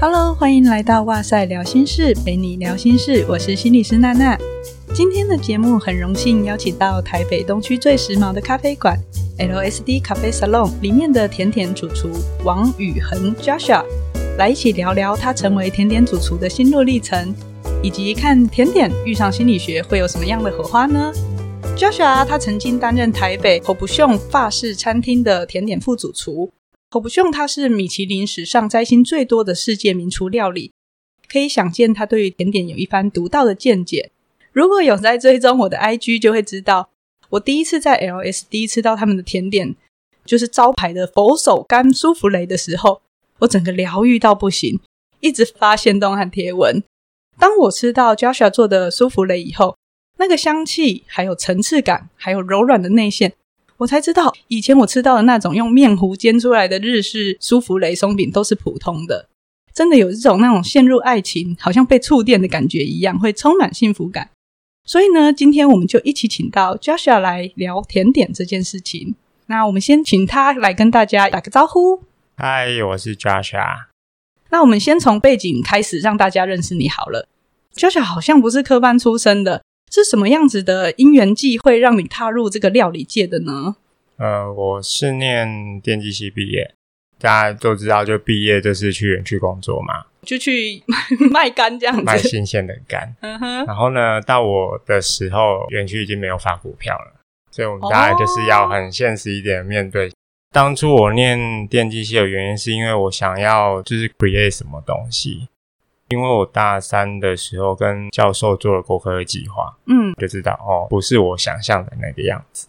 [0.00, 3.26] Hello，欢迎来到哇塞聊心室，陪你聊心事。
[3.28, 4.38] 我是心理师娜娜。
[4.94, 8.96] 今天的节目很荣幸邀请到台北东区最时髦的咖啡馆
[9.40, 12.12] LSD 咖啡 Salon 里面的甜点主厨
[12.44, 13.84] 王宇恒 Joshua
[14.36, 17.34] 来一起聊聊他成为甜点主厨的心路历程，
[17.82, 21.12] 以及看甜点遇上心理学会有什么样的火花呢
[21.76, 26.48] ？Joshua 他曾经担任台北 Robuchon 法式餐厅的甜点副主厨。
[26.90, 30.72] Robuchon 它是米其林史上摘星最多的世界名厨料理，
[31.28, 34.10] 可以想见他对于甜点有一番独到的见解。
[34.52, 36.88] 如果有在追踪我的 IG，就会知道
[37.28, 39.76] 我第一次在 LSD 吃到他们的甜点，
[40.24, 43.02] 就是招牌的佛手柑舒芙蕾的时候，
[43.40, 44.80] 我整个疗愈到不行，
[45.20, 46.82] 一直发限动和贴文。
[47.38, 49.76] 当我吃到 Joshua 做的舒芙蕾以后，
[50.16, 53.34] 那个香气，还有层次感，还有柔软的内馅。
[53.78, 59.28] 我才知道，以前我吃到的那种用面糊煎出来的日式舒芙蕾松饼都是普通的，
[59.72, 64.30] 真的有一种那种陷入爱情，好像被触电的感觉一样，会充满幸福感。
[64.84, 69.14] 所以呢，今天我们就一起请到 Joshua 来聊甜点这件事情。
[69.46, 72.02] 那我们先请他来跟大家打个招呼。
[72.36, 73.86] 嗨，我是 Joshua。
[74.50, 77.28] 那我们先从背景开始，让大家认识你好了。
[77.74, 79.62] Joshua 好像不是科班出身的。
[79.98, 83.76] 是什么样子的因缘际会让你踏入这个料理界的呢？
[84.16, 86.72] 呃，我是念电机系毕业，
[87.20, 90.82] 大家都知道，就毕业就是去园区工作嘛，就去
[91.30, 93.14] 卖干这样子，卖新鲜的干。
[93.20, 93.66] 嗯哼。
[93.66, 100.08] 然后呢，到我的时候，园区已经没有发股票了，所以我们大概就是要很现实一点面对。
[100.08, 100.12] 哦。
[100.50, 105.46] 当初我念电机系的原因，是因为我想要就是 create 什么东西。
[106.08, 112.68] 因为我大三的时候跟教授做了国科计划，嗯，就知道哦，不是我想象的那个样子。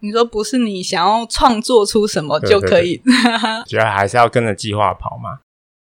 [0.00, 3.02] 你说不是你想要创作出什么就可以，
[3.66, 5.40] 主要 还是要跟着计划跑嘛。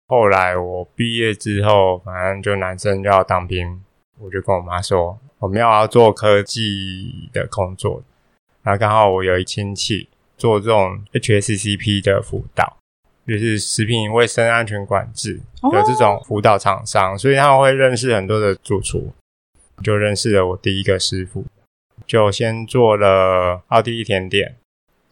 [0.06, 3.82] 后来我毕业之后，反正就男生就要当兵，
[4.18, 8.02] 我就跟我妈说，我们要要做科技的工作。
[8.62, 12.76] 然后刚好我有一亲戚做这种 HACCP 的辅导。
[13.26, 17.18] 就是食品卫生安全管制的这种辅导厂商，oh.
[17.18, 19.12] 所以他们会认识很多的主厨，
[19.82, 21.44] 就认识了我第一个师傅，
[22.06, 24.56] 就先做了奥地利甜点。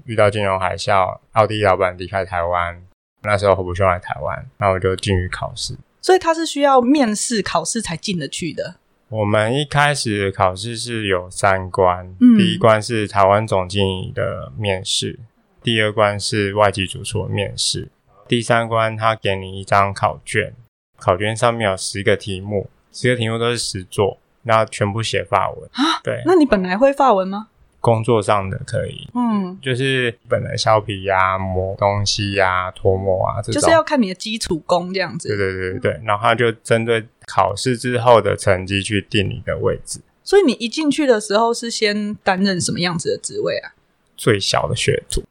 [0.04, 2.82] 遇到金融海啸，奥地利老板离开台湾，
[3.22, 5.76] 那时候我不需要来台湾，那我就进去考试。
[6.00, 8.74] 所以他是需要面试考试才进得去的。
[9.08, 15.20] 我们一开始的考试是有三关，嗯，第一关是台湾总经理的面试，
[15.62, 17.88] 第二关是外籍主厨的面试。
[18.32, 20.54] 第三关，他给你一张考卷，
[20.96, 25.68] 考卷上面有十个题目，十个题目都是实作，那全部写法文。
[26.02, 27.48] 对，那你本来会法文吗？
[27.78, 35.28] 工作上的可以，嗯，就是本来削皮呀、啊、磨东西呀、啊、脱模啊，这种就是要看你的基础功这样子。
[35.28, 40.00] 对对对对，然后他就针对考试之后的成绩去定你的位置。
[40.24, 43.74] 所以你一进去的时候是先担任什么样子的职位啊？
[44.16, 45.22] 最小的学徒。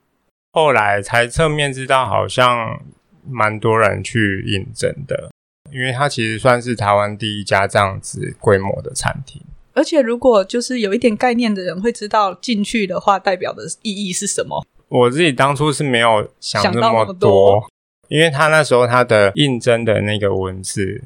[0.52, 2.82] 后来才侧面知道，好像
[3.28, 5.32] 蛮多人去应征的，
[5.72, 9.42] 因为它其实算是台湾第一家这样子规模的餐厅。
[9.74, 14.66] 而且，如果就是有一点概念的人会知道进去的话，代表的意义是什么？
[14.90, 17.66] 我自己当初是没有想那么多，
[18.10, 21.02] 因为他那时候他的应征的那个文字，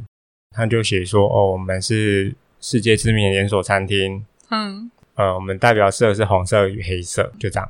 [0.55, 7.69] 他就写说：“哦，我们是世界知名的连锁餐厅。”嗯，呃，我们代表色是红色与黑色，就这样，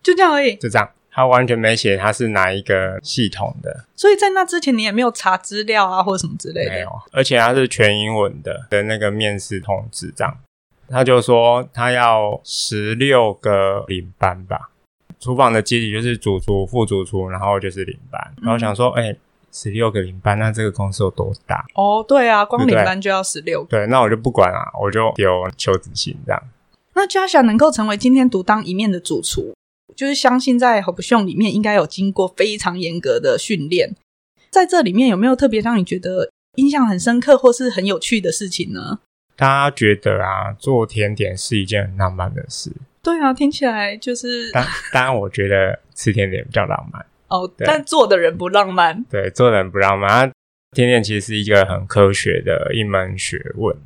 [0.00, 0.88] 就这样而已，就这样。
[1.20, 6.70] 他完全没写他是哪一个系统的，所以在那之前你也没有查资料啊，或者什么之类的。
[6.70, 10.34] 没有，而且他是全英文的的那个面试通知，这样
[10.88, 14.70] 他就说他要十六个领班吧，
[15.20, 18.34] 厨房的阶级就是主厨、副主厨，然后就是领班。
[18.42, 19.16] 然后想说，哎、嗯，
[19.52, 21.66] 十六个领班，那这个公司有多大？
[21.74, 23.68] 哦，对啊，光领班就要十六个。
[23.68, 26.42] 对，那我就不管啊，我就有求职信这样。
[26.94, 29.54] 那 Joshua 能够成为今天独当一面的主厨，
[30.00, 33.94] 就是相信在 Robuchon 里面应该有经过非常严格的训练，
[34.48, 39.00] 在这里面有没有特别让你觉得印象很深刻或是很有趣的事情呢？
[39.36, 42.72] 大家觉得啊，做甜点是一件很浪漫的事。
[43.02, 44.50] 对啊，听起来就是。
[44.52, 49.04] 当当然，我觉得吃甜点比较浪漫 哦，但做的人不浪漫。
[49.10, 50.32] 对，做的人不浪漫。
[50.74, 53.76] 甜点其实是一个很科学的一门学问，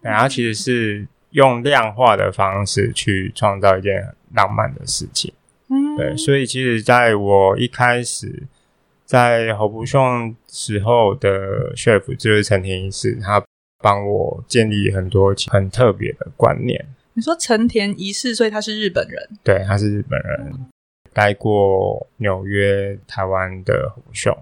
[0.00, 5.34] 然后其实是用量化的方式去创造一件浪漫的事情。
[5.96, 8.42] 对，所以其实在我一开始
[9.04, 13.42] 在 Robuchon 时候的 chef 就是陈田一世，他
[13.82, 16.84] 帮我建立很多很特别的观念。
[17.12, 19.28] 你说陈田一世，所以他是日本人？
[19.44, 20.52] 对，他是日本人，
[21.12, 24.38] 待过纽约、台湾的 Robuchon。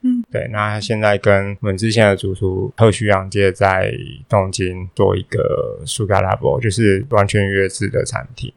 [0.00, 0.48] 嗯，对。
[0.50, 3.92] 那他现在跟我们之前的主厨贺旭阳介在
[4.28, 8.52] 东京做一个 Sugar Labo，就是完全预约制的餐厅，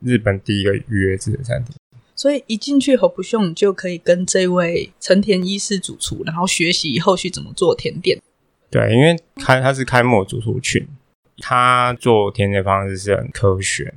[0.00, 1.74] 日本第一个预约制的餐厅。
[2.24, 8.18] 所以一进去 Hobushon 就可以跟这位成田一世主厨，然后学习后续怎么做甜点。
[8.70, 10.88] 对，因为开他是开幕主厨群，
[11.40, 13.92] 他做甜点方式是很科学。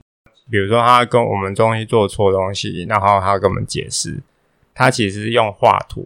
[0.52, 4.20] 比如说，他跟我们东西做错东西，然后他跟我们解释，
[4.76, 6.06] 他其实是用画图，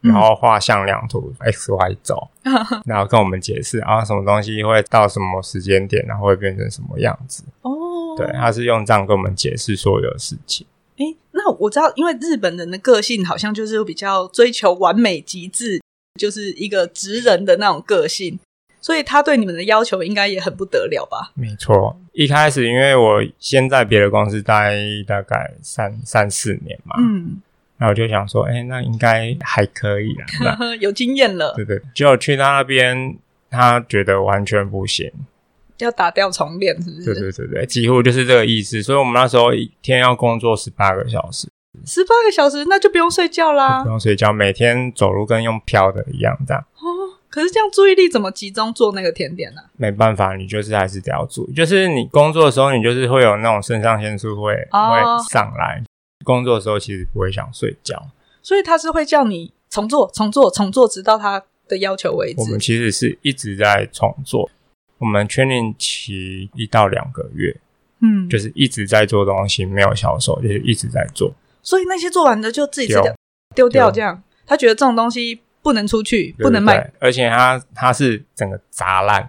[0.00, 2.28] 然后画向量图、嗯、x y 轴，
[2.84, 7.44] 然后跟我们解释啊，什么东西会到什么时间点，然后会变成什么样子。
[7.62, 7.70] 哦，
[8.16, 10.66] 对，他是用这样跟我们解释所有的事情。
[11.00, 15.80] 诶，那我知道，因为日本人的个性好像就是比较追求完美极致，
[16.18, 18.38] 就是一个直人的那种个性。
[18.82, 21.32] 所以他对你们的要求应该也很不得了吧？
[21.34, 24.74] 没错，一开始因为我先在别的公司待
[25.06, 27.42] 大概三三四年嘛，嗯，
[27.76, 31.52] 那我就想说，哎、欸，那应该还可以啦， 有经验了。
[31.54, 33.18] 对对，结果去他那边，
[33.50, 35.12] 他觉得完全不行，
[35.84, 37.04] 要打掉重练，是不是？
[37.04, 38.82] 对对对对，几乎就是这个意思。
[38.82, 41.48] 所以我们那时候一天要工作十八个小时，
[41.84, 46.64] 十八个小时，那就不用睡觉啦，不用睡觉，每天走路跟用飘的一样，这样。
[47.28, 49.62] 可是这样注意力怎么集中做那个甜点呢？
[49.76, 51.52] 没办法，你就是还是得要注意。
[51.52, 55.82] 就是你工作的时候，你就是会有那种肾上腺素会、哦、会上来。
[56.24, 58.10] 工作的时候其实不会想睡觉，
[58.42, 62.40] 所以他是会叫你重做、重做、重做，直到他的要求为止。
[62.40, 64.50] 我们其实是一直在重做。
[65.00, 67.54] 我们 training 期一到两个月，
[68.00, 71.34] 嗯，就是一直在做东西，没有销售，就是一直在做。
[71.60, 73.02] 所以那些做完的就自己丢
[73.54, 75.40] 丢掉，这样他觉得这种东西。
[75.62, 79.28] 不能出去，不能卖，而且他他是整个砸烂。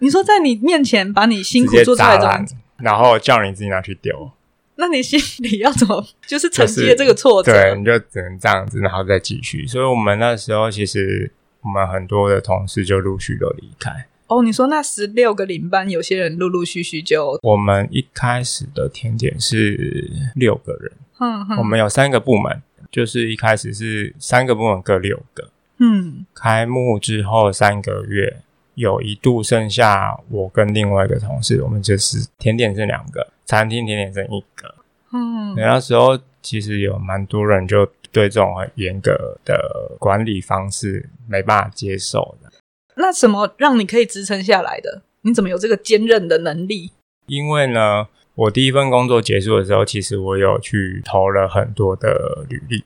[0.00, 4.30] 你说在你面前把你辛苦做出来的东西，然后叫你自己拿去丢，
[4.74, 7.52] 那你心里要怎么就是承接这个挫折？
[7.52, 9.66] 对，你就只能这样子，然后再继续。
[9.66, 11.32] 所以我们那时候其实
[11.62, 13.90] 我们很多的同事就陆续都离开。
[14.32, 17.38] 哦，你说那十六个领班，有些人陆陆续续就……
[17.42, 20.90] 我们一开始的甜点是六个人，
[21.20, 25.50] 嗯，我们有三个部门，就是一开始是三个部门各六个。
[25.78, 28.38] 嗯，开幕之后三个月，
[28.74, 34.74] 有一度剩下我跟另外一个同事，我们就是甜点是两个，餐厅甜点剩一个。
[35.12, 42.50] 嗯，那时候其实有蛮多人就对这种很严格的管理方式没办法接受的。
[42.96, 45.02] 那什么让你可以支撑下来的？
[45.22, 46.90] 你怎么有这个坚韧的能力？
[47.26, 52.84] 因为呢，我第一份工作结束的时候，其实我有去投了很多的履历。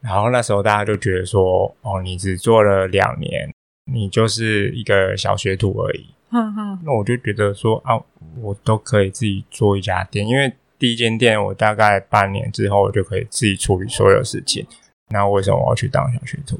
[0.00, 6.06] 然后那时候大家就觉得说，哦，你只做了两年，你就是一个小学徒而已。
[6.30, 8.00] 嗯哼，那我就觉得说，啊，
[8.40, 14.66] 我都可以自己做一家店，因为第一间店我大概半年之后，我就可以自己处理所有事情。
[15.10, 16.58] 那为什么我要去当小学徒？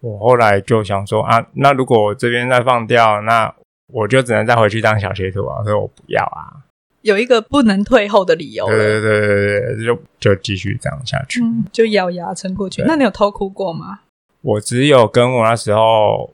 [0.00, 3.52] 我后来就想说，啊，那如果我这边再放掉，那
[3.92, 5.62] 我就只能再回去当小学徒啊。
[5.62, 6.64] 所以我不要啊。
[7.02, 8.66] 有一个不能退后的理由。
[8.66, 12.82] 对对对对对，就就继续这样下去，嗯、就咬牙撑过去。
[12.82, 14.00] 那你有偷哭过吗？
[14.40, 16.32] 我只有跟我那时候，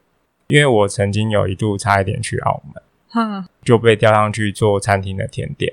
[0.48, 2.82] 因为我曾经有一度差一点去澳门，
[3.14, 5.72] 嗯，就被调上去做餐厅的甜点。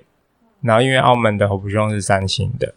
[0.62, 2.74] 然后因为澳门的 Hobushon 是三星的，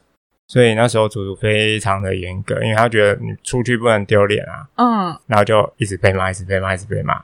[0.46, 7.22] 所以那时候主厨非常的严格，因为他觉得你出去不能丢脸啊，嗯，然后就一直被骂，一直被骂，一直被骂。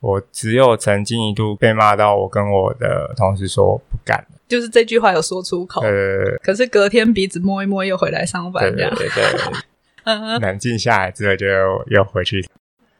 [0.00, 5.82] 我只有曾经一度被骂到，我跟我的同事说不干了，就是这句话有说出口。
[5.82, 8.94] 呃，可是隔天鼻子摸一摸又回来上班，这样。
[8.94, 9.40] 对对对，
[10.04, 11.46] 嗯，冷静下来之后就
[11.88, 12.46] 又回去。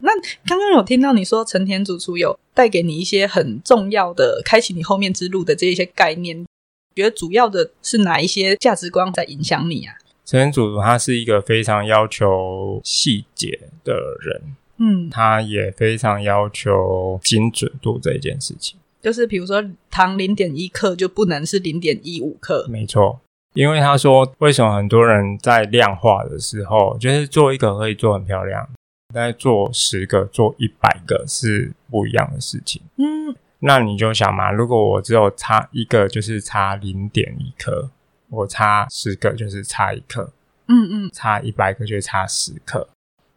[0.00, 0.10] 那
[0.46, 6.44] 刚刚有听到你说成田主厨有带给你一些很重要的、开启你后面之路的这一些概念，
[6.94, 9.94] 觉得主要的是哪一些价值观在影响你啊？
[10.24, 14.56] 成田主他是一个非常要求细节的人。
[14.82, 23.20] 嗯，他也非常要求精准度这一件事情，就是比如说糖零点一克就不能是零点一五克，没错。
[23.52, 28.66] 因为他说，为什么很多人在量化的时候，就是做一个可以做很漂亮，
[29.12, 32.80] 但做十个、做一百个是不一样的事情。
[32.96, 37.90] 嗯，那你就想嘛，如果我只有差一个，就是差零点一克；
[38.28, 40.32] 我差十个，就是差一克。
[40.66, 42.88] 嗯嗯，差一百个就差十克。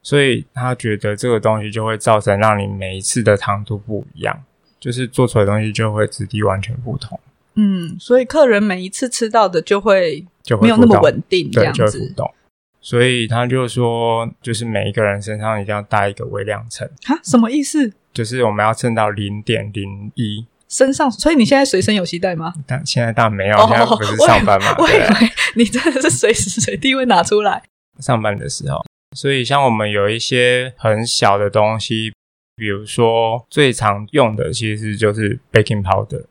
[0.01, 4.43] 所以他觉得这个东西就会造成让你每一次的糖度不一样，
[4.79, 7.19] 就是做出来的东西就会质地完全不同。
[7.55, 11.81] 嗯，所以客人每一次吃到的就会就没有那么稳定，这样子。
[11.81, 12.33] 对，就会浮动。
[12.81, 16.85] 所以他就说，就是每一个人身上一定要带一个微量秤。
[17.05, 17.93] 哈，什么意思？
[18.13, 21.09] 就是我们要称到零点零一身上。
[21.11, 22.53] 所以你现在随身有携带吗？
[22.67, 24.75] 但现在当然没有，现在不是上班嘛。
[24.77, 27.63] 我以为你真的是随时随地会拿出来。
[27.99, 28.83] 上班的时候。
[29.15, 32.11] 所以像我们有一些很小的东西，
[32.55, 36.23] 比如说最常用的其实就是 baking powder，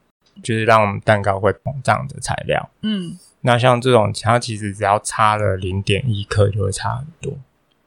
[0.42, 2.70] 就是让我们蛋糕会膨胀的材料。
[2.82, 7.38] 嗯，那像这种，它其实只要差了零点一克就会差很多。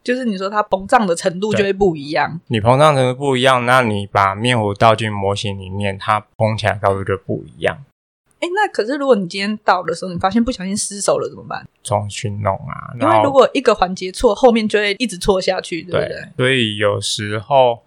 [0.06, 2.40] 就是你说它膨胀的程度就会不一样。
[2.48, 7.84] 你膨胀程度不一样，那你把面糊倒进模型里面，它膨起来高度就不一样。
[8.40, 11.68] 哎，那可是如果你今天倒的时候，你发现不小心失手了怎么办？
[11.84, 12.94] 重新弄啊。
[13.02, 16.08] 因为如果一个环节错，后面就会一直错下去，对不对？
[16.08, 17.80] 对，所以有时候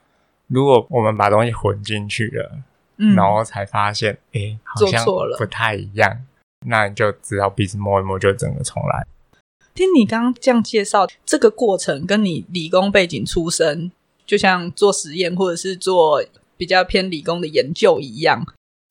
[0.49, 2.59] 如果我们把东西混进去了，
[2.97, 5.05] 嗯，然后才发现，哎，好像
[5.39, 6.19] 不太一样，
[6.67, 9.07] 那你就只好鼻子摸一摸，就整个重来。
[9.79, 13.93] 听你刚刚这样介绍，这个过程跟你理工背景出身，
[14.27, 16.21] 就像做实验或者是做
[16.57, 18.45] 比较偏理工的研究一样，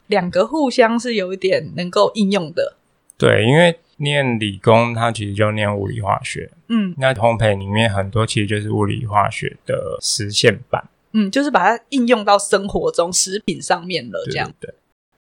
[0.06, 2.78] 两个互相是有一点能够应用的。
[3.18, 6.50] 对，因为念理工，它其实就念物理化学。
[6.70, 10.88] 嗯，那烘焙里面很多其实就是物理化学的实现版。
[11.12, 14.50] 嗯，就是把它应用到生活中食品上面了，这样。
[14.62, 14.74] 对。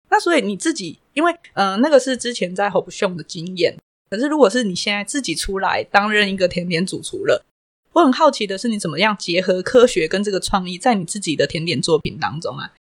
[0.10, 3.77] 那所以你自己，因为嗯、呃，那个是之前在 Hobshow 的经验。
[4.12, 7.46] 可是，如果是你现在自己出来担任一个甜点主厨了，
[7.94, 12.74] 我很好奇的是，你怎么样结合科学跟这个创意，在你自己的甜点作品当中啊？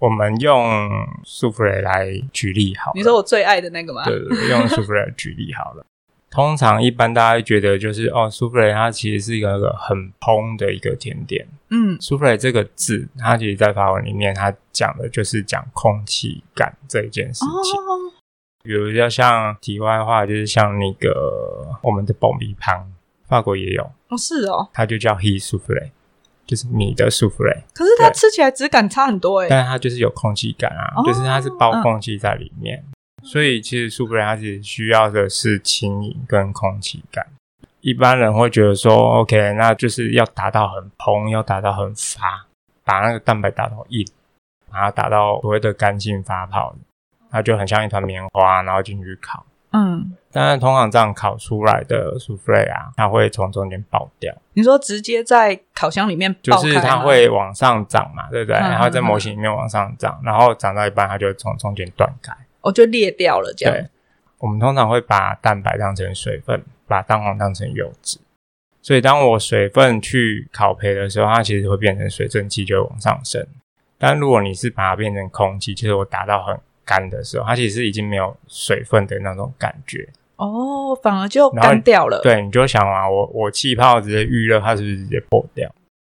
[0.00, 0.90] 我们用
[1.24, 2.94] 苏芙蕾来举例好了。
[2.96, 4.04] 你说我最爱的那个吗？
[4.04, 5.86] 对，用苏芙蕾来举例好了。
[6.28, 11.46] 通常一般大家会觉得就是哦，苏芙蕾它其实是一个很蓬的一个甜点。
[11.70, 17.80] 嗯，苏芙蕾这个字，它其实在法文里面，它讲的就是讲空气感这一件事情。
[17.80, 18.12] 哦
[18.62, 22.86] 比如要像题外话，就是像那个我们的爆米香，
[23.26, 25.90] 法国也有哦，是哦，它就叫 he souffle，
[26.46, 27.62] 就是你的 souffle。
[27.74, 32.84] 可是它吃起来质感差很多诶，但是它就是有空气感啊，哦、就是它是包空气在里面，
[33.22, 37.26] 嗯、所以其实舒芙蕾它其实需要的是轻盈跟空气感。
[37.80, 42.46] 一般人会觉得说，OK，那就是要达到很蓬，要达到很发，
[42.84, 44.06] 把那个蛋白打到硬，
[44.70, 46.76] 把它打到所谓的干净发泡。
[47.32, 49.44] 它就很像一团棉花，然后进去烤。
[49.74, 54.30] 嗯，但是通常这样烤出来的舒芙蕾啊，它会从中间爆掉。
[54.52, 58.58] 你说直接在烤箱里面爆，就是它会往上涨嘛，对不对？
[58.58, 63.50] 嗯、然后在模型里面往上涨，然后涨到一半，它就从中间断开，哦，就裂掉了。
[63.56, 63.88] 这样，对，
[64.40, 68.20] 我们通常会把蛋白当成水分，把蛋黄当成油脂。
[68.82, 73.46] 所以当我水分去烤焙的时候，它其实会变成水蒸气，就会往上升。
[73.96, 76.58] 但如果你是把它变成空气，其实我达到很
[76.92, 80.06] 干的时候，它其实已经没有水分的那种感觉
[80.36, 82.20] 哦，反而就干掉了。
[82.22, 85.74] 对，你就想啊，我我气泡直接预热，它是不是直接破掉？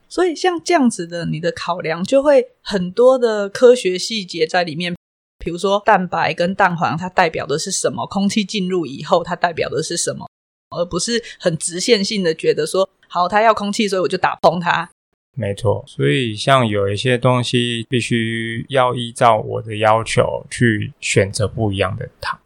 [0.10, 4.94] 所以像这样子的，你的考量就会很多的科学细节在里面，
[5.40, 8.06] 比如说蛋白跟蛋黄，它代表的是什么？
[8.08, 10.28] 空气进入以后，它代表的是什么？
[10.76, 14.90] 而不是很直线性的觉得说，好，它要空气，所以我就打崩它。
[15.36, 22.40] 没错，所以像有一些东西，必须要依照我的要求去选择不一样的糖。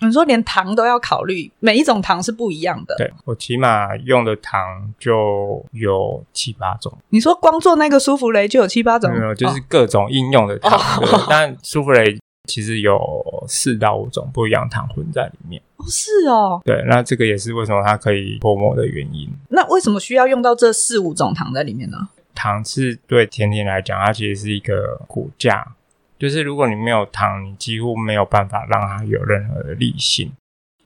[0.00, 2.94] 你说连糖都要考虑，每一种糖是不一样的。
[2.98, 6.92] 对，我起码用的糖就有七八种。
[7.08, 9.10] 你说光做那个舒芙蕾就有七八种？
[9.10, 10.78] 没有，就是各种应用的糖。
[11.00, 13.00] 哦、但舒芙蕾其实有
[13.48, 15.62] 四到五种不一样糖混在里面。
[15.76, 16.60] 哦，是哦。
[16.64, 19.30] 对，那这个也是为什么它可以脱模的原因。
[19.48, 22.08] 那为什么需要用到这四五种糖在里面呢？
[22.34, 25.74] 糖是对甜点来讲，它其实是一个骨架，
[26.18, 30.32] 就是如果你没有糖，你几乎没有办法让它有任何的力性。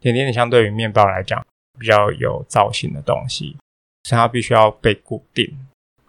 [0.00, 1.44] 甜点相对于面包来讲，
[1.78, 3.56] 比较有造型的东西，
[4.04, 5.58] 所以它必须要被固定。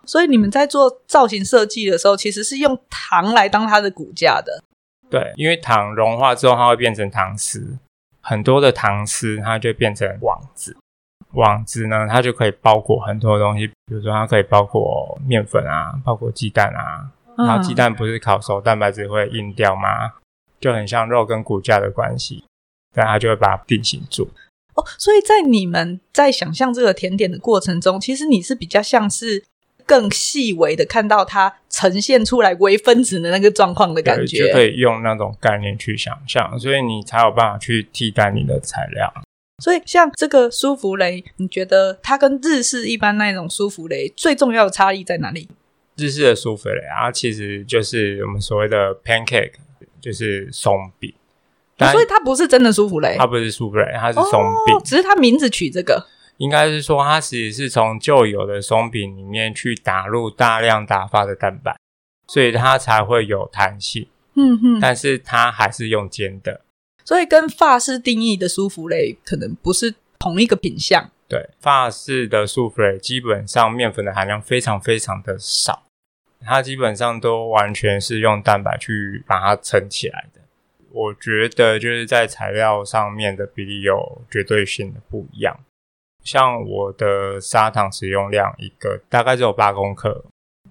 [0.05, 4.63] 所以你们在做造型设计的时候，其实是用糖来当它的骨架的。
[5.10, 7.77] 对，因为糖融化之后，它会变成糖丝，
[8.22, 10.77] 很多的糖丝它就变成网子。
[11.33, 17.12] 网子呢，它就可以包裹很多东西，比如说它可以包裹面粉啊，包裹鸡蛋啊。
[17.38, 20.13] 嗯、然后鸡蛋不是烤熟，蛋白质会硬掉吗？
[20.59, 22.43] 就很像肉跟骨架的关系，
[22.93, 24.29] 但它就会把它定型住。
[24.74, 29.43] 哦，所以在你们在想象这个甜点的过程中，其实你是比较像是
[29.86, 39.13] 更细微的看到它呈现出来微分子的那个状况的感觉，就可以用那种概念去想象，所以你才有办法去替代你的材料。
[39.59, 45.49] 所以，像这个舒芙蕾，你觉得它跟日式一般那种舒芙蕾最重要的差异在哪里？
[45.97, 49.53] 日式的舒芙蕾啊，其实就是我们所谓的 pancake，
[49.99, 51.13] 就是松饼。
[51.77, 54.75] 哦，所以它不是真的舒芙蕾，它不是舒芙蕾，它是松饼。
[54.75, 56.07] 哦，只是它名字取这个。
[56.37, 61.75] 应该是说，它其实是从旧有的松饼里面去打入大量打发的蛋白，
[62.27, 64.07] 所以它才会有弹性。
[64.35, 66.61] 嗯哼，但是它还是用煎的。
[67.09, 71.09] 所以跟法式定义的舒芙蕾可能不是同一个品相。
[71.27, 75.87] 对，法式的舒芙蕾基本上面粉的含量非常非常的少，
[76.41, 80.41] 它基本上都完全是用蛋白去把它撑起来的。
[80.91, 85.59] 我觉得就是在材料上面的比例有绝对性的不一样。
[86.23, 90.23] 像我的砂糖使用量一个大概只有八公克，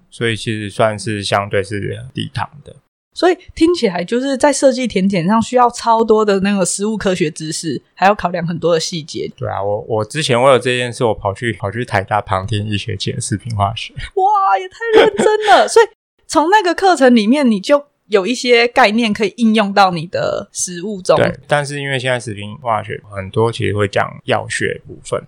[0.09, 2.73] 所以其实算是相对是低糖的。
[3.19, 9.29] 所以听起来就是在设计甜点上需要超多的那个食物科学知识，还要考量很多的细节。
[9.35, 13.93] 对啊，我我之前为了这件事，我跑去跑去台大旁听一学期的食品化学。
[14.15, 15.67] 哇，也太认真了！
[15.67, 15.85] 所以
[16.27, 21.17] 从那个课程里面，你就有一些概念可以应用到你的食物中。
[21.17, 25.21] 对，但是因为现在食品化学很多其实会讲药学部分，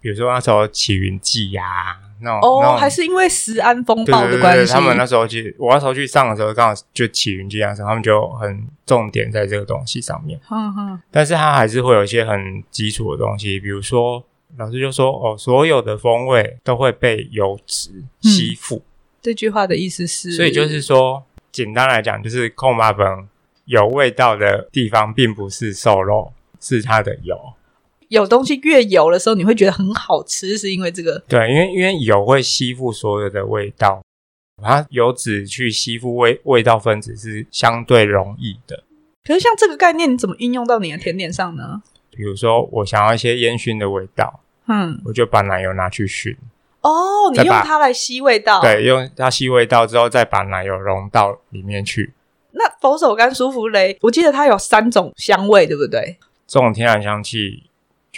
[0.00, 2.00] 比如说那时候起云剂呀。
[2.20, 4.58] 那哦，还是因为食安风暴的关系。
[4.58, 10.38] 对对对，他们那时候去，我那时候去上的时候，刚好就起云这样子，他们就很重点在这个东西上面。
[10.50, 11.00] 嗯嗯。
[11.10, 14.24] 但是它还是会有一些很基础的东西，比如说
[14.56, 18.76] 老师就说哦，所有的风味都会被油脂吸附。
[18.76, 18.82] 嗯。
[19.20, 23.28] 这句话的意思是，所以就是说，简单来讲，就是控麻粉
[23.64, 27.36] 有味道的地方，并不是瘦肉，是它的油。
[28.08, 31.18] 有东西越油的时候，你会觉得很好吃，是因为这个？
[31.28, 34.02] 对，因为因为油会吸附所有的味道，
[34.62, 38.82] 它油脂去吸附味味道分子是相对容易的。
[39.24, 41.82] 可是像这个概念，你怎么应用到你的甜点上呢？
[42.10, 46.36] 比如说，我想要一些烟熏的味道，嗯，我就把奶油拿去熏。
[46.80, 48.60] 哦，你用它来吸味道？
[48.62, 52.14] 对，用它吸味道之后，再把奶油融到里面去。
[52.52, 56.16] 那佛手柑舒芙蕾，我记得它有三种香味，对不对？
[56.46, 57.64] 这种天然香气。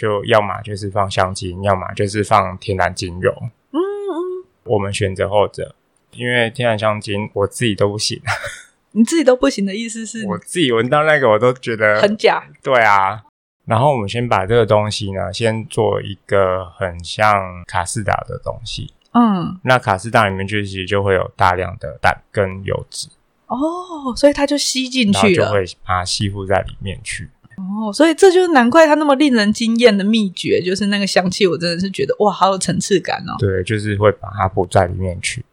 [0.01, 3.31] 就要么就是放香精，要么就是放天然精油。
[3.69, 5.75] 嗯嗯，我们选择后者，
[6.13, 8.19] 因为天然香精我自己都不行。
[8.93, 10.25] 你自己都不行的意思是？
[10.25, 12.43] 我自己闻到那个我都觉得很假。
[12.63, 13.21] 对啊，
[13.65, 18.91] 然后我们先把这个东西呢，先做一个很像卡士达的东西。
[19.13, 23.07] 嗯，那卡士达里面就其实就会有大量的蛋跟油脂。
[23.45, 27.29] 哦，所以它就吸进去了，就会把它吸附在里面去。
[27.57, 33.35] 哦，所以这就是难怪它那么令人惊艳的秘诀，就是那个香气，我真的是觉得哇，好有层次感哦。
[33.39, 35.43] 对，就是会把它补在里面去。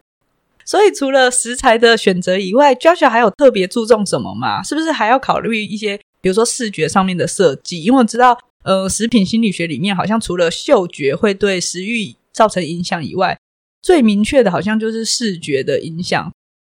[0.65, 4.63] 所以除了食材的选择以外，Joshua 还有特别注重什么吗？
[4.63, 7.83] 是不是还要考虑一些，比如说视觉上面的设计？
[7.83, 13.39] 因为我知道，呃，食品心理学里面好像除了嗅觉会对食欲造成影响以外，
[13.81, 16.31] 最明确的好像就是视觉的影响。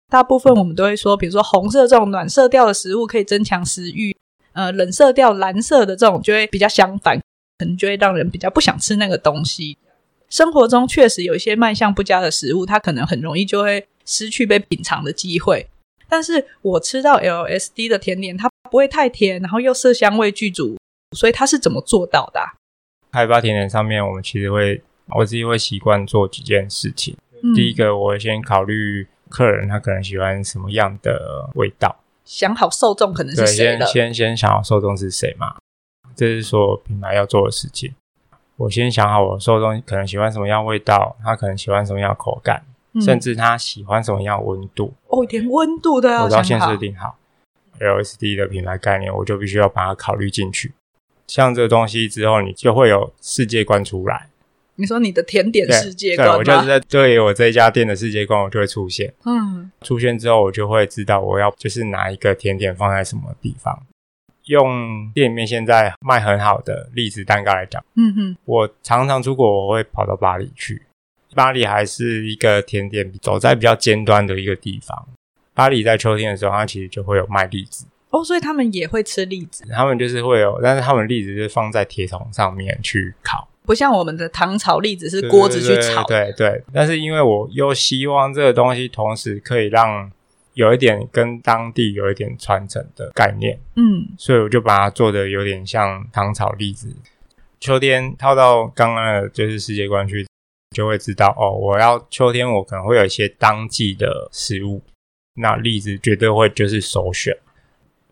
[0.10, 4.16] 大部分我们都会说，比如说红色这种暖色调的食物可以增强食欲。
[4.56, 7.20] 呃，冷色调蓝色的这种就会比较相反，
[7.60, 9.78] 可能就会让人比较不想吃那个东西。
[10.30, 15.68] 生活中确实有一些卖相不佳的食物，它可能很容易就会失去被品尝的机会。
[16.08, 20.78] 但是我吃到 LSD 的甜点，它不会太甜，然后又色香味俱足，
[21.16, 22.54] 所以它是怎么做到的啊？
[23.12, 24.82] 开发甜点上面，我们其实会，
[25.16, 27.16] 我自己会习惯做几件事情。
[27.44, 31.96] 嗯，第一个，我会先考虑客人他可能喜欢什么样的味道。
[32.26, 33.86] 想好受众可能是谁的？
[33.86, 35.56] 先先先想好受众是谁嘛，
[36.16, 37.94] 这是说品牌要做的事情。
[38.58, 44.94] 我先想好我受众可能喜欢什么样味道，他可能喜欢什么样口感，嗯、甚至他喜欢什么样温度。
[45.08, 47.18] 哦，连温度都要我都要先设定好。
[47.80, 50.74] LSD 的品牌概念，我就必须要把它考虑进去。
[51.28, 54.30] 像这个东西之后，你就会有世界观出来。
[54.78, 59.14] 你说你的甜点世界观，对，对，我就是在对我这一家店的世界观，我就会出现。
[59.26, 63.84] 嗯，出现之后，我就会知道我要就是拿一个甜点放在什么地方。
[64.46, 70.84] 用店里面现在卖很好的栗子蛋糕来讲，嗯哼，我常常出国，我会跑到巴黎去。
[71.34, 75.08] 巴黎还是一个甜点走在比较尖端的一个地方。
[75.54, 77.86] 巴黎在秋天的时候，它其实就会有卖栗子。
[78.10, 79.66] 哦，所以他们也会吃栗子。
[79.74, 83.48] 他们就是会有，但是他们栗子就是放在铁桶上面去烤。
[83.66, 86.64] 不像我们的糖炒栗子是锅子去炒，对对。
[86.74, 90.12] 但是因为我又希望这个东西同时可以让
[90.54, 96.96] 有一点跟当地有一点传承的概念，嗯，所以我就把它做的有点像糖炒栗子。
[97.60, 100.26] 秋天套到刚刚的就是世界观去，
[100.76, 104.82] 就会知道哦，我要秋天我可能会有一些当季的食物，
[105.36, 107.36] 那栗子绝对会就是首选。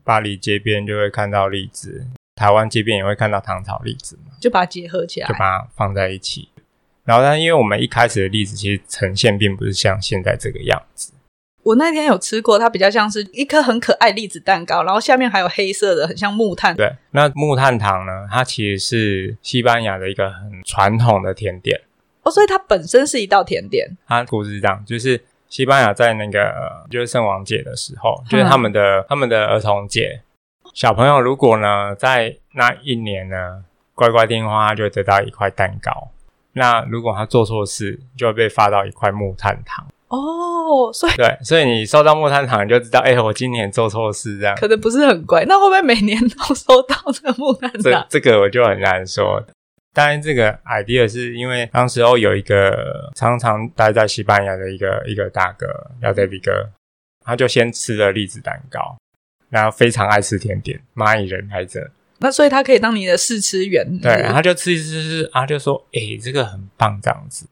[0.03, 2.05] 巴黎街边就会看到栗子。
[2.35, 6.49] 台湾这边也会看到糖炒栗子嘛，就把它结合起来，就把它放在一起。
[7.05, 11.11] 然后，但因为我们一开始的栗子其实呈现并不是像现在这个样子。
[11.63, 16.75] 我那天有吃过，它比较像是一颗很可爱栗子蛋糕，然后下面还有黑色的，很像木炭。
[16.75, 18.27] 对，那木炭糖呢？
[18.31, 21.79] 它其实是西班牙的一个很传统的甜点。
[22.23, 23.87] 哦，所以它本身是一道甜点。
[24.07, 30.21] 它故事是这样，就是西班牙在那个就是圣王节的时候，就是他们的、嗯、他们的儿童节。
[30.73, 36.09] 小朋友如果呢，在那一年呢，乖乖听话，他就会得到一块蛋糕。
[36.53, 39.85] 那如果他做错事，就会被发到一块木炭糖。
[40.07, 44.55] 哦，所以对，所以你收到木炭糖，你就知道，哎、欸，我今年做错事这样。
[44.55, 47.81] 可能不是很乖，那会不会每年都收到这个木炭糖？
[47.81, 49.43] 这这个我就很难说。
[49.93, 55.67] 当然，这个 idea 是因为当时候有一个常常待在西班牙的一个一个大哥
[56.01, 56.69] 叫 David 哥，
[57.23, 58.97] 他就先吃了栗子蛋糕，
[59.53, 61.91] 然后非常爱吃甜点，蚂蚁人来着。
[62.17, 63.85] 那所以他可以当你的试吃员。
[64.01, 67.45] 对，他就吃一吃吃，他就说：“哎、欸，这个很棒，这样子。”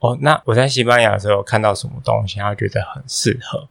[0.00, 3.68] 哦，那我在西班牙的时候看到什么东西，他觉得很适合。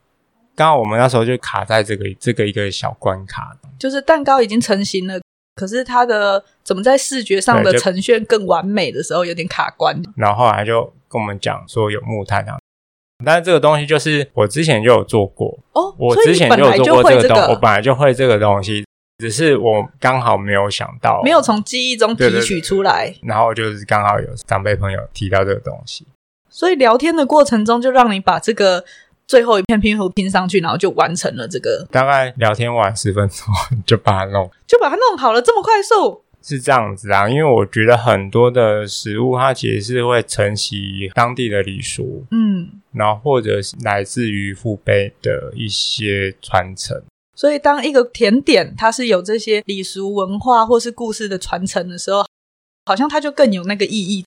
[0.56, 5.20] 刚好我们那时候就卡在这个这个一个小关卡，就是蛋糕已经成型了，
[5.56, 10.02] 可是它的怎么在视觉上的呈现更完美的时候有点卡关。
[10.16, 12.58] 然后后来就跟我们讲说有木炭糖，
[13.26, 18.86] 但是这个东西就是我之前就有做过哦，我之前就有做过这个东我本来就会这个东西。
[19.20, 26.06] 只是我刚好没有想到，没有从记忆中提取出来，对对对，然后就是刚好有长辈朋友提到这个东西，
[26.50, 28.84] 所以聊天的过程中就让你把这个
[29.28, 31.88] 最后一片拼图拼上去，然后就完成了这个。
[31.92, 33.48] 大概聊天完十分钟
[33.86, 36.23] 就把它弄，就把它弄好了，这么快速？
[36.44, 47.02] 是这样子啊，因为我觉得很多的食物它其实是会承袭当地的礼俗，嗯，然后或者是来自于父辈的一些传承。
[47.36, 52.24] 所以，当一个甜点它是有这些礼俗文化或是故事的传承的时候，
[52.86, 54.26] 好像它就更有那个意义，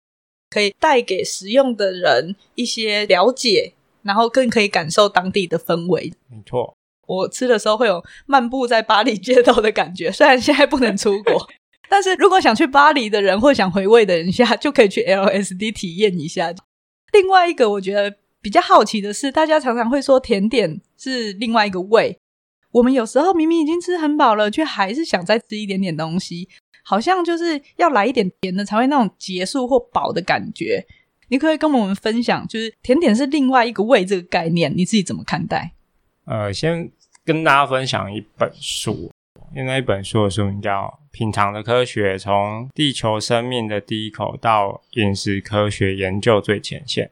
[0.51, 6.13] 可以带给食用的人一些了解，然后更可以感受当地的氛围。
[6.29, 6.75] 没错，
[7.07, 10.11] 我吃的时候会有漫步在巴黎街头的感觉。
[10.11, 11.49] 虽然现在不能出国，
[11.89, 16.53] 但是如果想去巴黎的人或想回味的人下，就可以去 LSD 体验一下。
[17.13, 22.19] 另外一个我觉得比较好奇的是，大家常常会说甜点是另外一个味。
[22.73, 26.49] 我们有时候明明已经吃很饱了，却还是想再吃一点点东西，
[26.85, 30.85] 好像就是要来一点甜的才会那种结束或饱的感觉。
[31.29, 35.73] 你可以跟我们分享，就是甜点是另外一个味这个概念，你自己怎么看待？
[36.27, 36.91] 呃，先
[37.25, 39.11] 跟大家分享一本书，
[39.53, 47.07] 那一本书的书名叫《品尝的科学：从地球生命的第一口到饮食科学研究最前线》。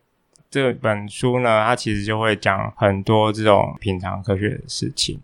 [0.50, 5.20] 这本书呢，它其实就会讲很多这种品尝科学的事情。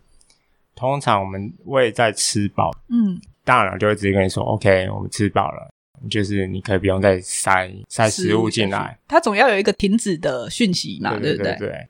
[0.75, 5.71] 通常我们胃在吃饱，嗯，大脑就会直接跟你说：“OK，我们吃饱了，
[6.09, 11.89] 就是你可以不用再塞塞食物进来。”它总要有一个停止的讯息嘛，对对对，对对不对？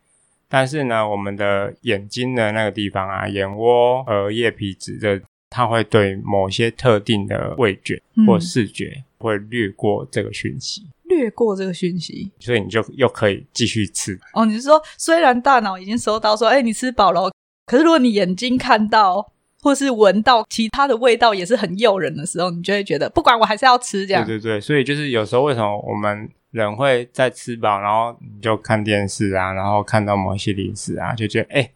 [0.50, 14.18] 但是呢，我们的眼睛的那个地方啊，眼窝、和叶、皮质的，它会对某些特定的味觉或视觉会略过这个讯息，略过这个讯息，所以你就又可以继续吃。
[14.34, 17.30] 哦，你是说，虽然大脑已经收到说：“哎，你吃饱了。”
[17.66, 19.32] 可是，如果你眼睛看到
[19.62, 24.26] 或是闻到其他的味道也是很诱人的时候，你就会觉得不管我还是要吃这样。
[24.26, 31.70] 对对对，所以就是有时候为什么我们人会在吃饱，然后你就看电视啊，然后看到某些零食啊，就觉得哎，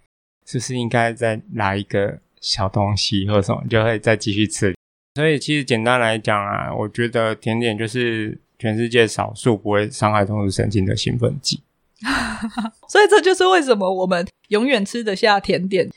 [0.44, 4.74] 是不是应该再来一个小东西或什么，就会再继续吃。
[5.14, 11.62] 所以其实简单来讲啊，我觉得甜点就是全世界少数不会伤害中枢神经的兴奋剂。
[12.88, 15.88] 所以这就是为什么我们永远吃得下甜点，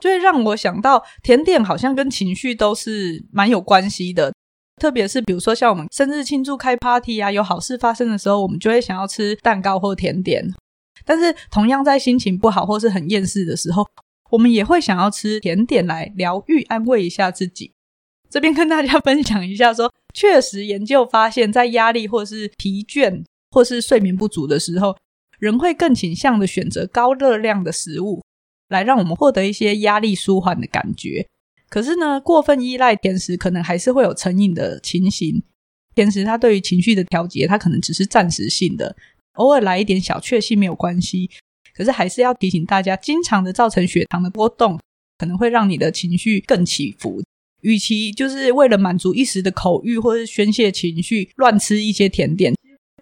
[0.00, 4.32] 就会让我想到甜点好像跟情绪都是蛮有关系的。
[4.80, 10.44] 特别是比如说像我们生日庆祝开 party 啊，有好事发生的时候，我们就会想要吃蛋糕或甜点。
[11.04, 13.86] 但是同样在心情不好或是很厌世的时候，
[14.30, 17.72] 我们也会想要吃甜点来疗愈、安慰一下自己。
[18.28, 24.96] 这边跟大家 分享一下说，说确实研究发现，在压力或是疲倦或是睡眠不足的时候。
[25.38, 28.22] 人会更倾向的选择高热量的食物，
[28.68, 31.26] 来让我们获得一些压力舒缓的感觉。
[31.70, 35.42] 可是呢，过分依赖甜食，可能还是会有成瘾的情形。
[35.94, 38.94] 甜食它对于情绪的调节，它可能只是暂时性的，
[39.34, 41.30] 偶尔来一点小确幸没有关系。
[41.72, 44.78] 可是还是要提醒大家，经常的造成血糖的波动，
[45.16, 47.22] 可能会让你的情绪更起伏。
[47.62, 52.52] 与其就是为了满足一时的口欲或是宣泄情绪，乱吃一些甜点。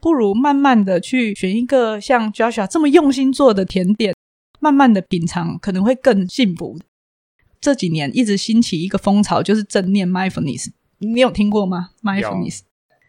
[0.01, 4.15] 不如慢慢的去选一个像 Joshua 这么用心做的甜点，
[4.61, 6.79] 慢慢的品尝，可能会更幸福。
[7.61, 12.61] 这几年一直兴起一个风潮，就是正念 mindfulness，你有听过吗？mindfulness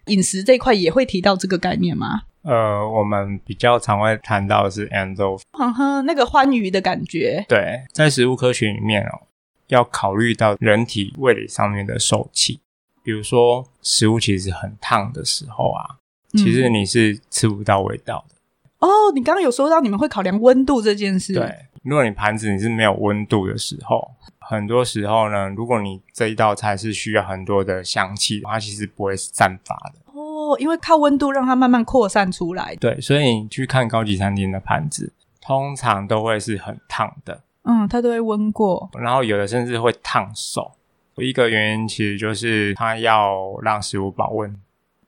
[0.08, 2.22] 饮食这一块也会提到这个概念吗？
[2.42, 7.46] 呃，我们比较常会谈到的是 endorphin，哼哼，那个欢愉的感觉。
[7.48, 9.28] 对，在食物科学里面哦，
[9.68, 12.60] 要考虑到人体味蕾上面的受气，
[13.04, 15.98] 比如说食物其实很烫的时候啊。
[16.34, 18.36] 其实你是吃不到味道的。
[18.82, 21.34] 嗯、哦，你刚刚有说到你们会考量温度这件事。
[21.34, 24.12] 对，如果你盘子你是没有温度的时候，
[24.50, 32.76] 很多时候呢，如果你这一道菜是需要很多的香气，它其实不会散发的哦，因为靠温度让它慢慢扩散出来。
[32.78, 37.44] 对，所以你去看高级餐厅的盘子，通常都会是很烫的。
[37.62, 40.72] 嗯，它都会温过，然后有的甚至会烫手。
[41.18, 44.60] 一个原因其实就是它要让食物保温。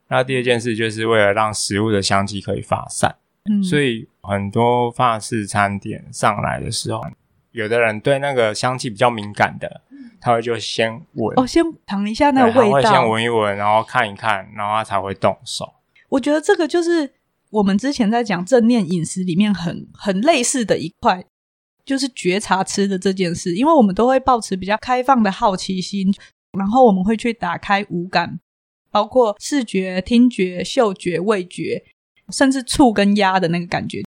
[0.10, 3.16] 那第二件事就是为了让食物的香气可以发散。
[3.50, 7.02] 嗯，所以很多法式餐点上来的时候，
[7.52, 9.82] 有的人对那个香气比较敏感的，
[10.20, 15.74] 他会就先闻，哦，先尝一下那个味道，他会先闻一闻，然后看一看，然后他才会动手。
[16.10, 17.14] 我觉得这个就是
[17.50, 21.24] 我们之前在讲正念饮食里面很很类似的一块。
[21.84, 26.14] 就是觉察吃的这件事，因为我们都会保持比较开放的好奇心，
[26.58, 28.40] 然后我们会去打开五感，
[28.92, 31.84] 包括视觉、听觉、嗅觉、味觉，
[32.30, 34.04] 甚至触跟压的那个感觉。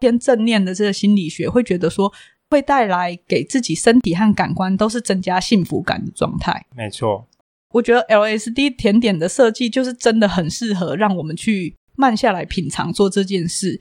[0.00, 2.10] 偏正念的这个心理学会觉得说，
[2.50, 6.66] 会带来给自己身体和感官都是增加幸福感的状态。
[6.74, 7.26] 没错，
[7.70, 13.80] 我觉得 LSD 甜点的设计就是真的很适合让我们去慢下来品尝做这件事。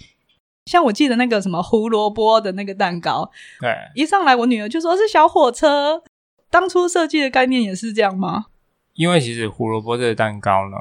[0.66, 6.04] 像我记得那个什么胡萝卜的那个蛋糕，对，一上来我女儿就说是小火车。
[6.50, 8.48] 当初设计的概念也是这样吗？
[8.96, 10.78] 因为其实胡萝卜这个蛋糕呢，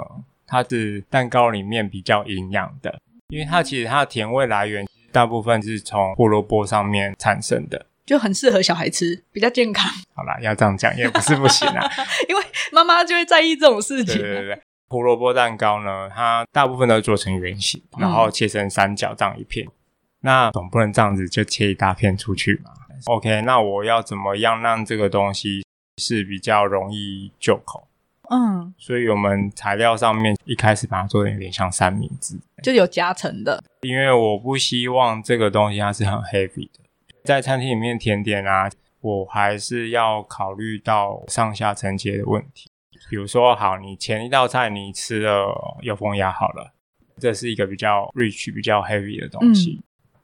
[0.46, 9.90] 它是蛋糕里面比较营养的，因为它其实它的甜味来源大部分是从胡萝卜上面产生的，就很适合小孩吃，比较健康。
[10.14, 11.90] 好啦，要这样讲也不是不行啊，
[12.28, 14.20] 因为妈妈就会在意这种事情。
[14.20, 14.60] 对对对。
[14.90, 19.66] 胡萝卜蛋糕呢，它大部分都做成圆形，然后切成三角这样一片。
[19.66, 19.72] 嗯、
[20.20, 22.70] 那总不能这样子就切一大片出去嘛
[23.06, 25.64] ？OK，那我要怎么样让这个东西
[25.96, 27.85] 是比较容易就口？
[28.30, 33.62] 嗯，所以我们材料上面一开始把它做的有点像三明治，就有夹层的。
[33.82, 36.80] 因为我不希望这个东西它是很 heavy 的，
[37.24, 42.68] 在餐厅里面甜点啊，我还是要考虑到上下层阶的问题。
[43.08, 46.72] 比如说，好，你前一道菜你吃了油封鸭好了，
[47.18, 49.80] 这是一个比较 rich、比较 heavy 的东西。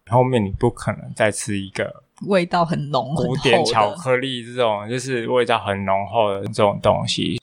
[0.07, 7.41] 嗯、后面你不可能再吃一个味道很浓、古典巧克力这种，就是味道很浓厚的这种东西。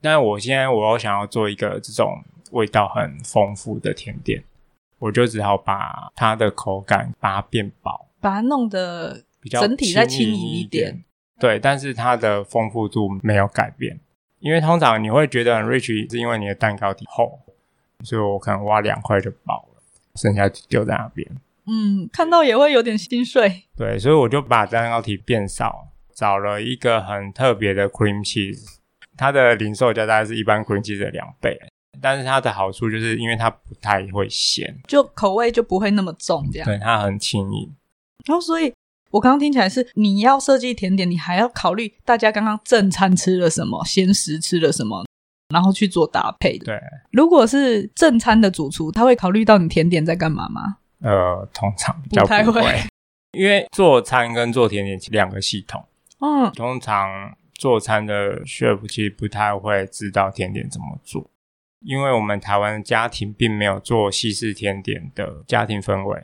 [0.00, 4.42] 但我现在我又想要做一个这种味道很丰富的甜点，
[4.98, 11.04] 我就只好把它的口感把它变薄，把它弄得比较整体再轻盈一点。
[11.38, 14.00] 对，但是它的丰富度没有改变。
[14.40, 17.40] 因为通常你会觉得很 rich，是因为你的蛋糕底厚，
[18.04, 19.82] 所以我可能挖两块就饱了，
[20.14, 21.28] 剩下丢在那边。
[21.66, 23.64] 嗯，看到也会有点心碎。
[23.76, 28.77] 对，所以我就把蛋糕体变少，找了一个很特别的 cream cheese，
[29.18, 31.58] 它的零售价大概是一般 cream cheese 的两倍，
[32.00, 36.66] 但是它的好处就是因为它不太会咸，就口味就不会那么重，这样。
[36.66, 37.74] 对，它很轻盈。
[38.24, 38.72] 然后所以。
[39.10, 45.06] 我刚刚听起来是你要设计甜点，你还要考虑大家刚刚正餐吃了什么，鲜食吃了什么，
[45.48, 46.66] 然后去做搭配的。
[46.66, 46.78] 对，
[47.12, 50.76] 如果是正餐的主厨，他会考虑到你甜点在干嘛吗？
[51.00, 52.82] 呃，通常比较不会，不太会，
[53.32, 55.82] 因为做餐跟做甜点是两个系统。
[56.20, 61.28] 嗯，通常做餐的 chef 其实不太会知道甜点怎么做，
[61.80, 66.22] 因为我们台湾的家庭并没有做西式甜点的家庭氛围。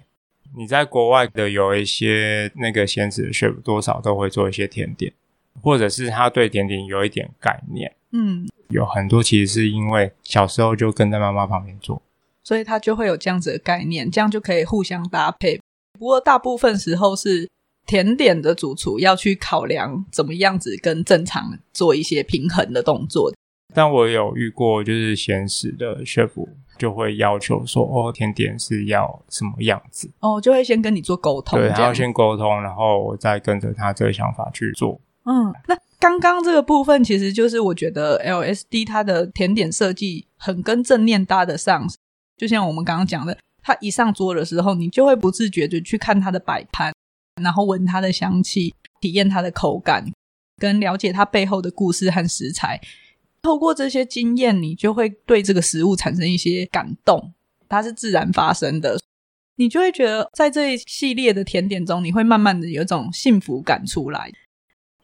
[0.57, 5.13] 你在国外的有一些那个鲜食的 chef，多少都会做一些甜点，
[5.61, 7.93] 或者是他对甜点有一点概念。
[8.13, 12.01] 嗯，有很多其实是因为小时候就跟在妈妈旁边做，
[12.45, 15.61] 所以他就会有这样子的概念，这样就可以互相搭配。
[15.99, 17.51] 不过大部分时候是
[17.87, 23.33] 甜点的主厨要去考量怎么样子跟正常做一些平衡的动作。
[23.75, 26.31] 但我有遇过就是鲜食的 chef。
[26.77, 35.01] 就会要求说哦，甜点是要什么样子哦，就会先跟你做沟通，对，他要先沟通，然后我再跟着他这个想法去做。
[35.25, 41.87] 嗯，那刚刚这个部分其实就是我觉得 LSD 它的甜点设计很跟正念搭得上，
[42.37, 46.93] 就像我们刚刚讲的，它一上桌的时候，你就会不自觉的去看它的摆盘，
[47.43, 50.13] 然后闻它的香气，体验它的口感，
[50.57, 52.81] 跟了解它背后的故事和食材。
[53.43, 57.33] 透过这些经验，你就会对这个食物产生一些感动，
[57.69, 58.99] 它是自然发生的，
[59.57, 64.33] 你就会觉得在这一系列的甜点中，你会慢慢的有一种幸福感出来。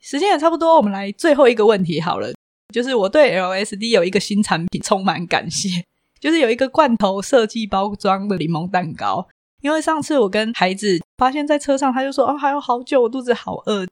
[0.00, 2.32] 时间也差不多，我们来最后一个问题好了，
[2.72, 5.84] 就是我对 LSD 有一个新产品充满感谢，
[6.18, 9.28] 就是有一个罐头设计包装的柠檬蛋糕，
[9.60, 13.86] 因为上次我跟孩子发现，在车上他就说哦，还有好久，我肚子好饿，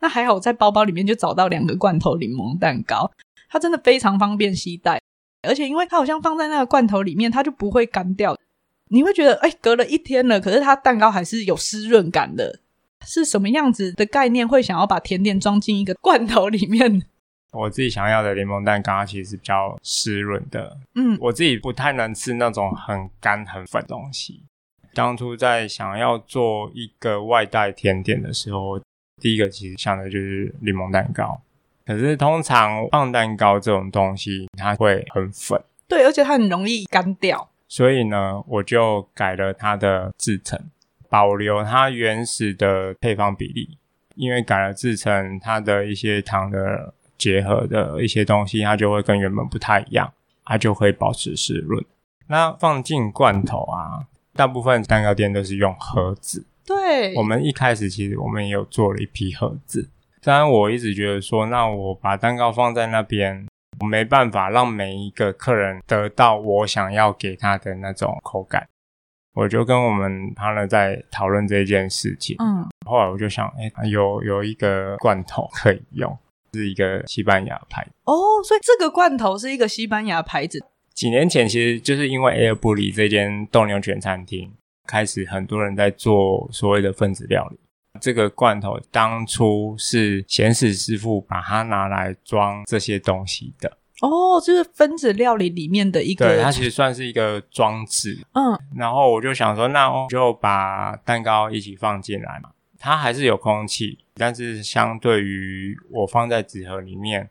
[0.00, 3.10] 那还好我在包包里面就找到两个罐头柠檬蛋糕。
[3.48, 5.00] 它真的非常方便携带，
[5.42, 8.36] 而且因为它好像放在那个罐头里面，它就不会干掉。
[8.88, 12.58] 你会觉得，哎，隔了一天了，可是它蛋糕还是有湿润感的，
[13.06, 14.46] 是什么样子的概念？
[14.46, 17.02] 会想要把甜点装进一个罐头里面？
[17.52, 20.76] 我自己想要的柠檬蛋糕其实是比较湿润的。
[20.96, 24.42] 嗯，我自己不太能吃那种很干很粉的东西。
[24.94, 28.80] 当初在想要做一个外带甜点的时候，
[29.20, 31.38] 第一个其实想的就是柠檬蛋糕。
[31.84, 35.62] 可是通常棒蛋糕这种东西，它会很粉。
[35.86, 37.50] 对，而且它很容易干掉。
[37.68, 40.58] 所以呢，我就改了它的制成，
[41.10, 43.76] 保留它原始的配方比例。
[44.14, 50.12] 因为改了制成，它的一些糖的结合的一些东西，它就会跟原本不太一样，
[50.44, 51.84] 它就会保持湿润。
[52.28, 56.46] 那放进罐头啊，大部分蛋糕店都是用盒子。
[56.66, 59.90] 对，我们一开始其实我们也有做了一批盒子。
[60.22, 63.46] 当然，我一直觉得说，那我把蛋糕放在那边。
[63.80, 68.68] 我没办法让每一个客人得到我想要给他的那种口感，
[69.34, 72.36] 我就跟我们 partner 在讨论这件事情。
[72.38, 76.16] 嗯，后来我就想，哎、欸，有有一个罐头可以用，
[76.52, 77.84] 是一个西班牙牌。
[78.04, 80.64] 哦，所以这个罐头是一个西班牙牌子。
[80.94, 84.52] 几年前其实就是因为 Air 布里这间斗牛犬餐厅
[84.86, 87.58] 开始，很多人在做所谓的分子料理。
[88.00, 98.18] 这个罐头当初是贤史师傅把它拿来装这些东西的哦，就是分子料理里面的一个，对，它其实算是一个装置。
[98.32, 107.30] 嗯，然后我就想说，那我就把蛋糕一起放进来嘛，它还是有空气，但是相对于我放在纸盒里面，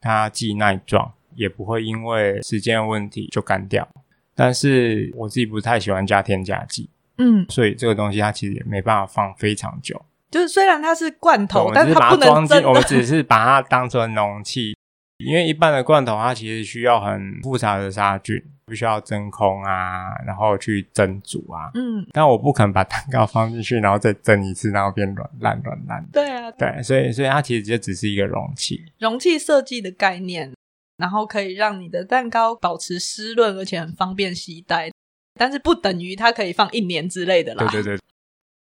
[0.00, 3.88] 它既耐撞，也不会因为时间问题就干掉。
[4.34, 6.90] 但是我自己不太喜欢加添加剂。
[7.18, 10.00] 嗯，所以这个东西它其实也没办法放非常久。
[10.30, 12.62] 就是虽然它是罐头，但是它不能装进。
[12.62, 14.76] 我们只是把它当成容器，
[15.16, 21.70] 因为一般的罐头它其实需要很复杂的杀菌，必须要真空啊，然后去蒸煮啊。
[21.72, 26.04] 嗯，但我不可能把蛋糕放进去，然后再蒸一次，然后变软烂软烂。
[26.12, 30.52] 对啊，对，所以所以它其实就只是一个容器，容器设计的概念，
[30.96, 34.90] 然后可以让你的蛋糕保持湿润，而且很方便携带。
[35.38, 37.66] 但是不等于它可以放一年之类的啦。
[37.70, 38.00] 对对对。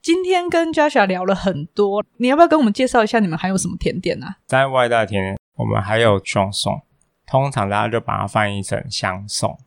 [0.01, 4.37] 今天跟 Joshua 聊了很多，你要不要跟我们介绍一下你们还有什么甜点啊？
[4.45, 6.81] 在外带甜点，我们还有香颂，
[7.25, 9.57] 通常大家就把它翻译成香颂。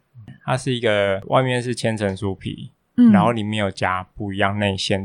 [0.44, 5.04] 它是一个外面是千层酥皮，嗯，然后里面有加不一样内馅。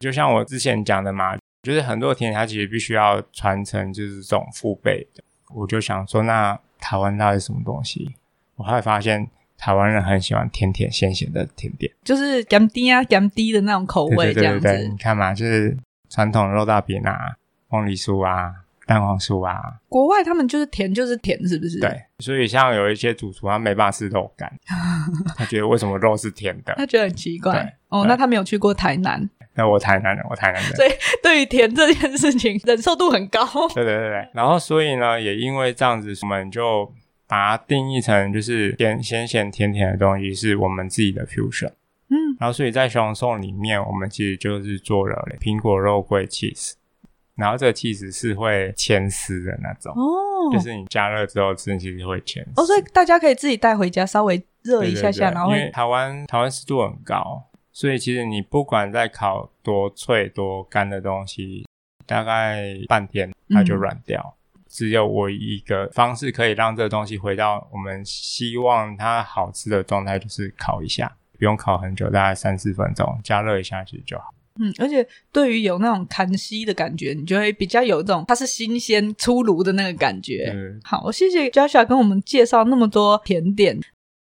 [0.00, 5.24] 就像我之前讲的嘛，就是很多甜点它其实必须要传承，就是这种父辈的。
[5.54, 8.14] 我就想说，那台湾到底是什么东西？
[8.56, 9.30] 我后来发现。
[9.56, 14.60] 台湾人很喜欢甜甜咸咸的甜点，就是甘低啊甘低的那种口味，这样子。
[14.60, 15.74] 对对对对，你看嘛，就是
[16.10, 17.36] 传统肉大饼啊、
[17.70, 18.52] 凤梨酥啊、
[18.86, 19.60] 蛋黄酥啊。
[19.88, 21.80] 国外他们就是甜就是甜，是不是？
[21.80, 24.52] 对，所以像有一些主厨他没办法吃肉干，
[25.36, 26.74] 他觉得为什么肉是甜的？
[26.76, 27.76] 他觉得很奇怪。
[27.88, 29.28] 哦，那他没有去过台南？
[29.54, 30.74] 那我台南人，我台南人。
[30.74, 30.90] 所以
[31.22, 33.44] 对于甜这件事情忍受度很高。
[33.74, 36.92] 对对对对，然后所以呢，也因为这样子，我们就。
[37.26, 41.70] 把它定义成就是咸咸咸甜甜的东西，是我们自己的 fusion。
[42.10, 46.74] 嗯，然后所以在熊颂里面，我们其实就是做了苹果肉桂 cheese，
[47.36, 57.42] 然后这个 cheese 是会牵丝的那种哦，就是你加热之后吃，其实会牵丝哦，所以大家可以自己带回家，稍微热一下下，对对对，然后因为台湾台湾湿度很高，
[57.72, 61.66] 所以其实你不管在烤多脆多干的东西，
[62.06, 64.20] 大概半天它就软掉。
[64.36, 64.40] 嗯
[64.74, 74.33] 只有我一个方式可以让这个东西回到我们希望它好吃的状态，就是烤一下，不用烤很久，大概三四分钟，加热一下其实就好。
[74.60, 80.52] 嗯，而且对于有那种看稀的感觉，你就会比较有这种它是新鲜出炉的那个感觉。
[80.54, 83.80] 嗯，好，谢谢 Joshua 跟我们介绍那么多甜点，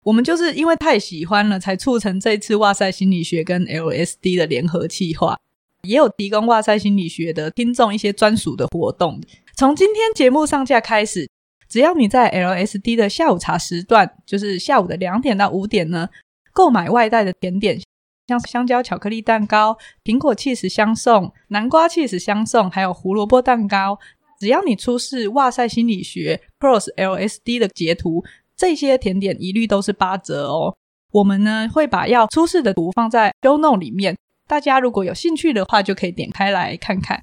[0.04, 5.38] 我们就是因为太喜欢了，才促成这次哇塞心理学跟 LSD 的联合计划，
[5.82, 9.20] 也有提供哇塞心理学的听众一些专属的活动。
[9.54, 11.28] 从今天节目上架开始，
[11.68, 16.08] 只要你在 LSD 的下午茶时段，就是下午的两点到五点呢，
[16.54, 17.78] 购买外带的甜点，
[18.26, 23.98] 像香蕉巧克力蛋糕、苹果气实相送、南瓜气实相送，还有胡萝卜蛋糕，
[24.40, 28.24] 只要你出示哇塞心理学 pros LSD 的截图，
[28.56, 30.74] 这些甜点一律都是八折哦。
[31.12, 34.16] 我们呢会把要出示的图放在 show note 里面，
[34.48, 37.22] 大家如果有兴趣的话，就可以点开来看看。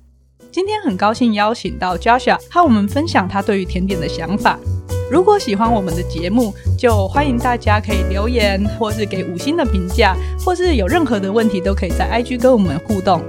[0.51, 4.57] 今天很高兴邀请到 Joshua 和我们分享他对于甜点的想法。
[5.11, 13.21] 如果喜欢我们的节目，就欢迎大家可以留言，或是给五星的评价，或是有任何的问题都可以在 IG 跟我们互动。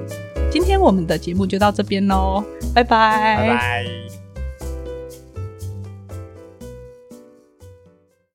[0.51, 2.45] 今天我们的节目就到这边喽，
[2.75, 4.04] 拜拜。